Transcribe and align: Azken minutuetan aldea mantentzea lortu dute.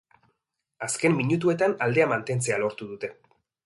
Azken 0.87 1.19
minutuetan 1.19 1.79
aldea 1.89 2.11
mantentzea 2.17 2.63
lortu 2.67 2.93
dute. 2.95 3.17